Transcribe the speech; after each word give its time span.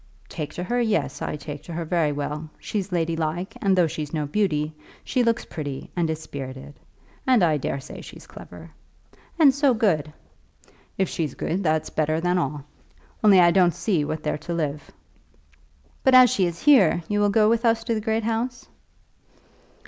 "Take 0.29 0.51
to 0.55 0.63
her; 0.63 0.81
yes, 0.81 1.21
I 1.21 1.35
take 1.35 1.61
to 1.65 1.73
her 1.73 1.85
very 1.85 2.11
well. 2.11 2.49
She's 2.57 2.91
ladylike, 2.91 3.55
and 3.61 3.77
though 3.77 3.85
she's 3.85 4.11
no 4.15 4.25
beauty, 4.25 4.73
she 5.03 5.21
looks 5.23 5.45
pretty, 5.45 5.91
and 5.95 6.09
is 6.09 6.19
spirited. 6.19 6.79
And 7.27 7.43
I 7.43 7.57
daresay 7.57 8.01
she's 8.01 8.25
clever." 8.25 8.71
"And 9.37 9.53
so 9.53 9.75
good." 9.75 10.11
"If 10.97 11.07
she's 11.07 11.35
good, 11.35 11.63
that's 11.63 11.91
better 11.91 12.19
than 12.19 12.39
all. 12.39 12.63
Only 13.23 13.39
I 13.39 13.51
don't 13.51 13.75
see 13.75 14.03
what 14.03 14.23
they're 14.23 14.39
to 14.39 14.55
live 14.55 14.85
on." 14.89 14.95
"But 16.03 16.15
as 16.15 16.31
she 16.31 16.47
is 16.47 16.63
here, 16.63 17.03
you 17.07 17.19
will 17.19 17.29
go 17.29 17.47
with 17.47 17.63
us 17.63 17.83
to 17.83 17.93
the 17.93 18.01
great 18.01 18.23
house?" 18.23 18.67